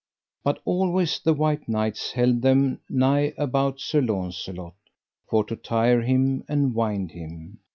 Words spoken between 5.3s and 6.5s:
to tire him